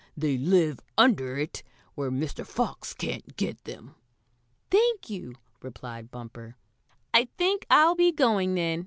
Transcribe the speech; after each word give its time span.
They 0.17 0.35
live 0.39 0.79
under 0.97 1.37
it 1.37 1.61
where 1.93 2.09
Mr. 2.09 2.43
Fox 2.43 2.91
can't 2.95 3.37
get 3.37 3.65
them." 3.65 3.93
"Thank 4.71 5.11
you," 5.11 5.35
replied 5.61 6.09
Bumper. 6.09 6.57
"I 7.13 7.25
think 7.37 7.67
I'll 7.69 7.93
be 7.93 8.11
going, 8.11 8.55
then. 8.55 8.79